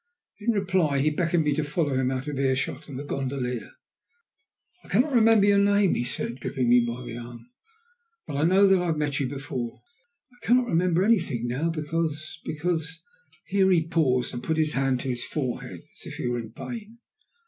[0.39, 3.69] In reply he beckoned to me to follow him out of earshot of the gondolier.
[4.83, 7.51] "I cannot remember your name," he said, gripping me by the arm,
[8.25, 9.83] "but I know that I have met you before.
[10.33, 13.03] I cannot remember anything now because because"
[13.51, 16.51] Here he paused and put his hand to his forehead as if he were in
[16.53, 16.97] pain.